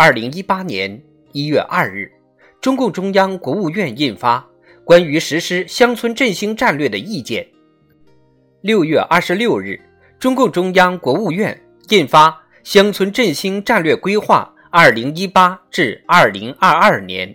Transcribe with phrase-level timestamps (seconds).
[0.00, 1.02] 二零一八年
[1.32, 2.08] 一月二日，
[2.60, 4.38] 中共中央、国务院印发
[4.84, 7.42] 《关于实施乡村振兴战略的意见》。
[8.60, 9.76] 六月二十六日，
[10.16, 12.30] 中共中央、国务院印发
[12.62, 17.28] 《乡村振兴战略规划（二零一八至二零二二年）》。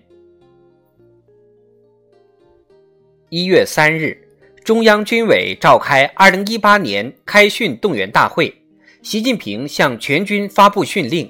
[3.27, 4.17] 一月三日，
[4.63, 8.55] 中央军委召开二零一八年开训动员大会，
[9.01, 11.29] 习近平向全军发布训令。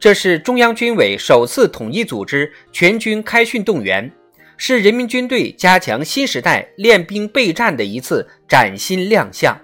[0.00, 4.10] 这是中央军委首次统一组织全军开训动员，
[4.56, 9.54] 是人民军队加强新时代练兵备战的一次崭新亮相。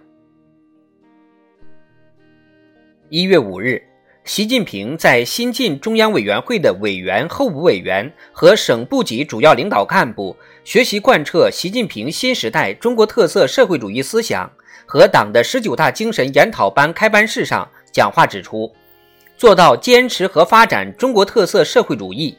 [3.09, 3.83] 一月五日，
[4.25, 14.53] 习近平在新进中央委员会的委员、候补委员和省部级主要领导干部学习贯彻习近平新时代中国特色社会主义思想
[14.85, 18.71] 和党的十九大精神研讨班开班式上讲话指出。
[19.37, 22.37] 做到坚持和发展中国特色社会主义，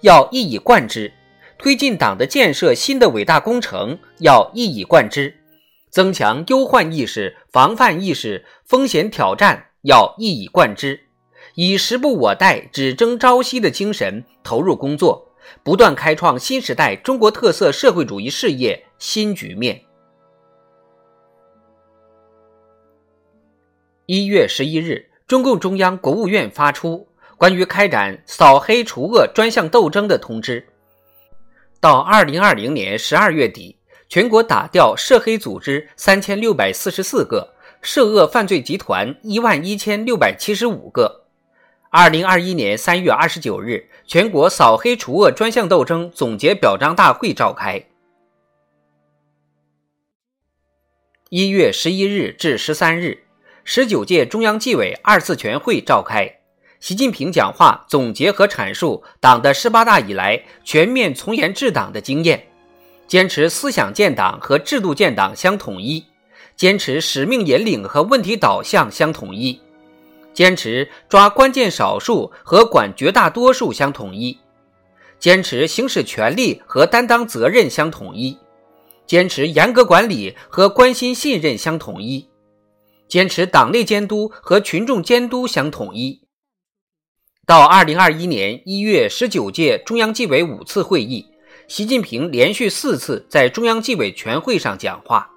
[0.00, 1.08] 要一以贯之；
[1.56, 5.32] 推进党的建设新的伟大工程，要一以贯之；
[5.90, 10.98] 增强忧患意识、防范意识、风险挑战，要一以贯之；
[11.54, 19.80] 以时不我待、只争朝夕的精神投入工作，不断开创新时代中国特色社会主义事业新局面。
[24.06, 25.09] 一月十一日。
[25.30, 30.66] 中共中央、国务院发出关于开展扫黑除恶专项斗争的通知。
[31.78, 33.76] 到二零二零年十二月底，
[34.08, 41.26] 全国打掉涉黑组织三千六百四十四个，涉恶犯罪集团一万一千六百七十五个。
[41.90, 47.80] 二零二一年三月二十九日，全国扫黑除恶专项斗争总结表彰大会召开。
[51.28, 53.26] 一月十一日至十三日。
[53.72, 56.28] 十九届中央纪委二次全会召开，
[56.80, 62.48] 习近平讲话总结和阐述党的十八大以来全面从严治党的经验，
[63.06, 66.04] 坚持思想建党和制度建党相统一，
[66.56, 69.60] 坚持使命引领和问题导向相统一，
[70.34, 74.36] 坚持抓关键少数和管绝大多数相统一，
[75.20, 78.36] 坚持行使权力和担当责任相统一，
[79.06, 82.26] 坚持严格管理和关心信任相统一。
[83.10, 86.28] 坚持党内监督和群众监督相统一。
[87.44, 91.26] 到二零二一年一月十九届中央纪委五次会议，
[91.66, 95.28] 习近平连续四次在中央纪委全会上讲话。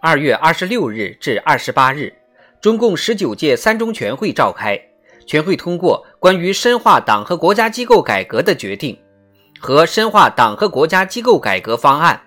[0.00, 2.16] 二月二十六日至二十八日，
[2.60, 4.80] 中共十九届三中全会召开，
[5.26, 8.96] 全会通过关于深化党和国家机构改革的决定
[9.58, 12.22] 和深化党和国家机构改革方案。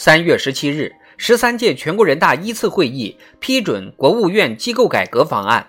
[0.00, 5.66] 三月十七日，十三届全国人大一次会议批准国务院机构改革方案。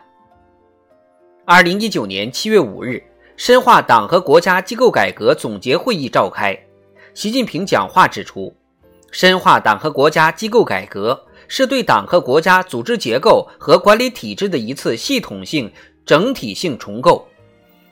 [1.45, 3.01] 二零一九年七月五日，
[3.35, 6.55] 深化党和国家机构改革总结会议召开，
[7.15, 8.55] 习近平讲话指出，
[9.09, 15.73] 深化党和国家机构改革是对党和国家组织结构和管理体制的一次系统性、
[16.05, 17.27] 整体性重构，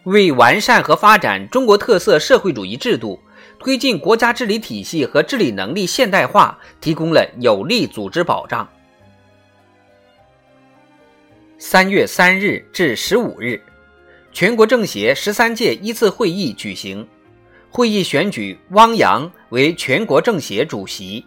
[0.04, 3.20] 为完善和发展中国特色社会主义制度。
[3.60, 8.68] 推进国家治理体系和治理能力现代化提供了有力组织保障。
[11.58, 13.60] 三月三日至十五日，
[14.32, 17.06] 全国政协十三届一次会议举行，
[17.70, 21.26] 会议选举汪洋为全国政协主席。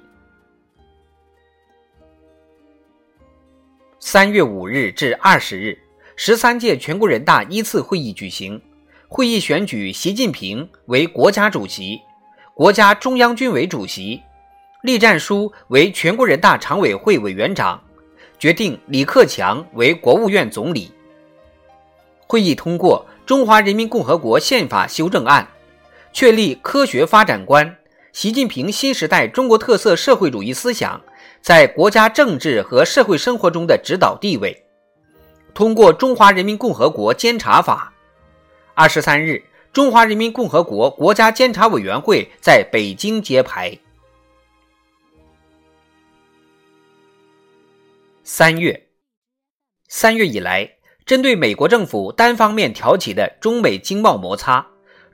[3.99, 5.77] 三月五日至二十日，
[6.15, 8.61] 十三届全国人大一次会议举行，
[9.09, 12.01] 会议选举习近平为国家主席。
[12.61, 14.21] 国家中央军委主席，
[14.83, 17.83] 栗战书为全国人大常委会委员长，
[18.39, 20.93] 决定李克强为国务院总理。
[22.27, 25.43] 会议通过《中华人民共和国宪法修正案》，
[26.13, 27.79] 确立科学发展观，
[28.13, 31.01] 习近平新时代中国特色社会主义思想
[31.41, 34.63] 在国家政治和社会生活中的指导地位。
[35.55, 37.91] 通过《中华人民共和国监察法》。
[38.75, 39.43] 二十三日。
[39.73, 43.79] 中华人民共和国国家监察委员会在北京揭牌。
[48.25, 48.89] 三月
[49.89, 50.69] 三月以来
[51.05, 54.67] 针对美国政府单方面挑起的中美经贸摩擦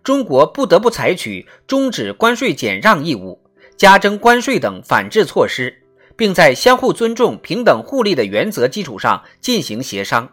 [0.03, 3.43] 中国不得不采取终止关税减让义务
[3.77, 5.83] 加征关税等反制措施
[6.17, 10.31] 并在相互尊重平等互利的原则基础上进行协商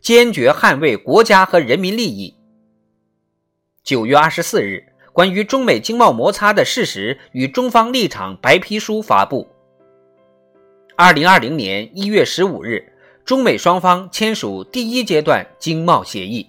[0.00, 2.43] 坚决捍卫国家和人民利益。
[3.84, 4.82] 九月二十四日，
[5.12, 9.46] 关于中美经贸摩擦的事实与中方立场白皮书发布。
[10.96, 12.94] 二零二零年一月十五日，
[13.26, 16.48] 中美双方签署第一阶段经贸协议。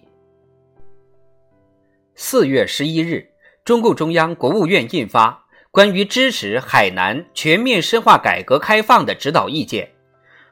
[2.15, 3.29] 四月十一日，
[3.65, 5.29] 中共中央、国务院印发
[5.71, 9.85] 《关于支持海南全面深化改革开放的指导意见》，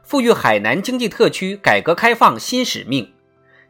[0.03, 3.13] 赋予海南经济特区改革开放新使命，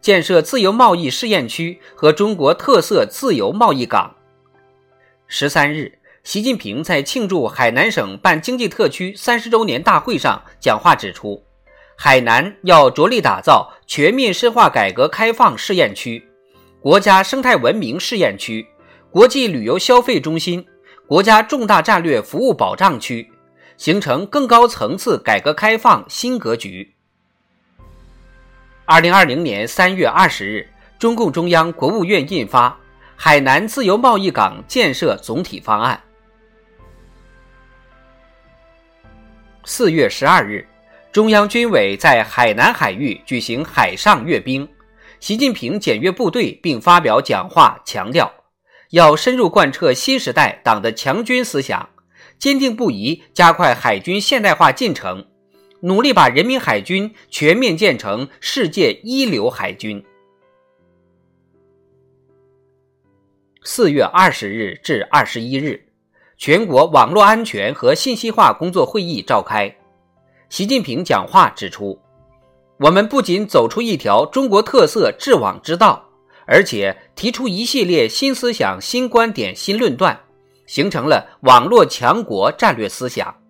[0.04, 4.16] 建设自由贸易试验区和中国特色自由贸易港。
[5.28, 5.98] 十三日。
[6.24, 11.44] 习近平在庆祝海南省办经济特区三十周年大会上讲话指出，
[11.98, 16.26] 海南要着力打造全面深化改革开放试验区、
[16.80, 18.66] 国家生态文明试验区、
[19.12, 20.66] 国际旅游消费中心、
[21.08, 23.30] 国家重大战略服务保障区，
[23.76, 26.93] 形成更高层次改革开放新格局。
[28.86, 30.68] 二零二零年三月二十日，
[31.00, 32.70] 中共中央、国务院印发
[33.16, 35.98] 《海南自由贸易港建设总体方案》。
[39.64, 40.68] 四月十二日，
[41.14, 44.68] 中央军委在海南海域举行海上阅兵，
[45.22, 48.30] 习近平检阅部队并发表讲话，强调
[48.90, 51.88] 要深入贯彻新时代党的强军思想，
[52.38, 55.26] 坚定不移加快海军现代化进程，
[55.86, 60.02] 努力把人民海军全面建成世界一流海军。
[63.66, 65.86] 四月二十日至二十一日。
[66.38, 69.74] 全国网络安全和信息化工作会议召开，
[70.50, 72.00] 习近平讲话指出，
[72.80, 76.04] 我们不仅走出一条中国特色治网之道，
[76.48, 80.18] 而且提出一系列新思想、新观点、新论断，
[80.66, 83.43] 形成了网络强国战略思想。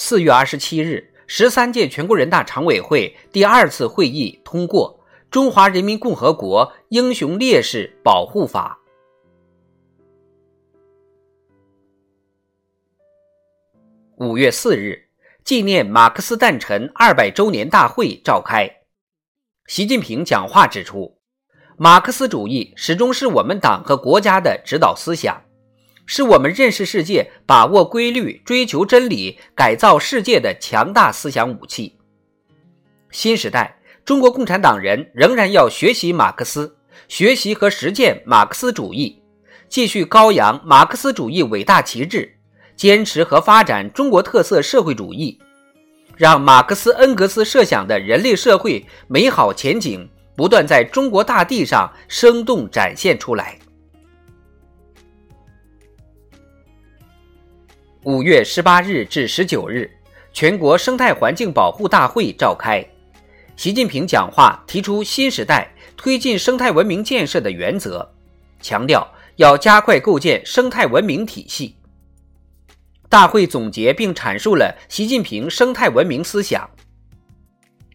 [0.00, 4.96] 四月二十七日，十三届全国人大常委会第二次会议通过。
[5.28, 8.78] 《中华人民共和国英雄烈士保护法》
[14.24, 15.08] 五月四日，
[15.42, 18.70] 纪念马克思诞辰二百周年大会召开。
[19.66, 21.18] 习近平讲话指出，
[21.76, 25.42] 马克思主义始终是我们党和国家的指导思想，
[26.08, 31.94] 是我们认识世界、把握规律、追求真理、改造世界的强大思想武器。
[33.12, 33.76] 新时代。
[34.04, 36.74] 中国共产党人仍然要学习马克思，
[37.08, 39.20] 学习和实践马克思主义，
[39.68, 42.38] 继续高扬马克思主义伟大旗帜，
[42.74, 45.38] 坚持和发展中国特色社会主义，
[46.16, 53.58] 让马克思恩格斯设想的人类社会美好前景不断在中国大地上生动展现出来。
[58.04, 59.90] 五月十八日至十九日，
[60.32, 62.84] 全国生态环境保护大会召开。
[63.56, 68.08] 习近平讲话提出新时代推进生态文明建设的原则，
[68.62, 71.74] 强调要加快构建生态文明体系。
[73.08, 76.70] 大会总结并阐述了习近平生态文明思想。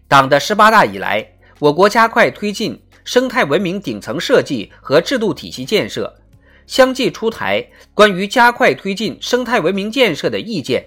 [0.09, 1.25] 党的十八大以来，
[1.59, 6.13] 我国加快推进生态文明顶层设计和制度体系建设，
[6.65, 10.85] 相继出台关于加快推进生态文明建设的意见、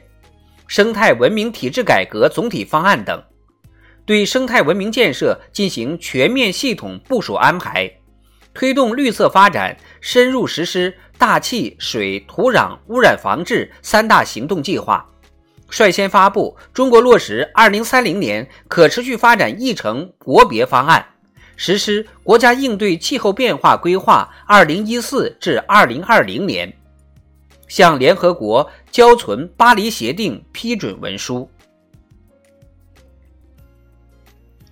[0.66, 3.22] 生态文明体制改革总体方案等。
[4.04, 7.90] 对生态文明建设进行全面系统部署安排，
[8.54, 15.04] 推动绿色发展深入实施大气、水、土壤污染防治三大行动计划，
[15.68, 21.04] 率先发布中国落实二零三零年可持续发展议程国别方案，
[21.56, 26.72] 实施国家应对气候变化规划二零一四至二零二零年，
[27.66, 31.50] 向联合国交存巴黎协定批准文书。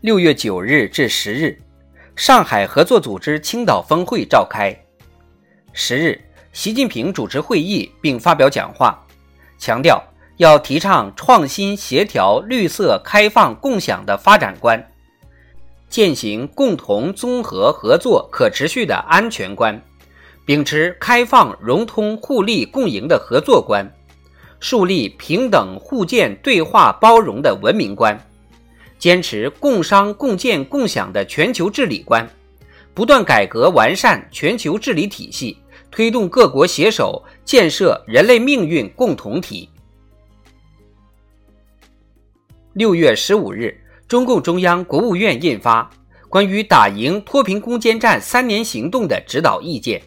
[0.03, 1.59] 六月九日至十日，
[2.15, 4.71] 上海合作组织青岛峰会召开。
[5.73, 6.21] 十日，
[6.53, 9.03] 习近平主持会议并发表讲话，
[9.59, 10.05] 强调
[10.37, 14.87] 要提倡创新、协调、绿色、开放、共享的发展观，
[15.95, 19.81] 践行共同、综合、合作、可持续的安全观，
[20.45, 23.89] 秉持开放、融通、互利共赢的合作观，
[24.59, 28.21] 树立平等、互鉴、对话、包容的文明观。
[28.99, 32.29] 坚持共商共建共享的全球治理观，
[32.93, 35.57] 不断改革完善全球治理体系，
[35.93, 39.71] 推动各国携手建设人类命运共同体。
[42.73, 45.91] 六月十五日，中共中央、国务院印发
[46.29, 50.01] 《关于打赢脱贫攻坚战三年行动的指导意见》。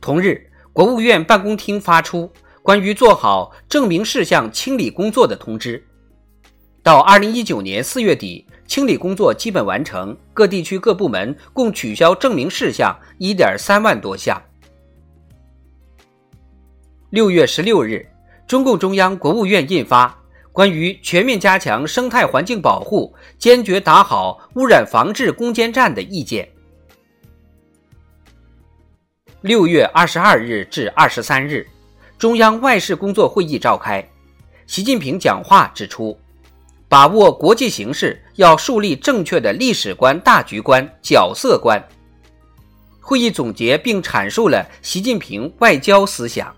[0.00, 2.22] 同日，国务院办公厅发出
[2.62, 5.78] 《关于做好证明事项清理工作的通知》。
[6.82, 14.40] 到二零一九年四月底，清理工作基本完成，各地区各部门共取消证明事项一点三万多项。
[17.10, 18.08] 六月十六日，
[18.46, 20.06] 中共中央、国务院印发
[20.52, 26.44] 《关于全面加强生态环境保护、坚决打好污染防治攻坚战的意见》。
[29.42, 31.66] 六月二十二日至二十三日，
[32.18, 34.06] 中央外事工作会议召开，
[34.66, 36.18] 习近平讲话指出，
[36.88, 41.82] 把握国际形势要树立正确的历史观、大局观、角色观。
[43.00, 46.54] 会议总结并阐述了习近平外交思想。